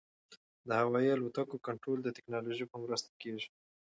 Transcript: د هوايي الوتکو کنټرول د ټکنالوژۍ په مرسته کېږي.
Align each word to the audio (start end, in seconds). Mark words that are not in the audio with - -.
د 0.67 0.69
هوايي 0.81 1.11
الوتکو 1.13 1.63
کنټرول 1.67 1.99
د 2.03 2.07
ټکنالوژۍ 2.17 2.65
په 2.69 2.77
مرسته 2.83 3.09
کېږي. 3.21 3.47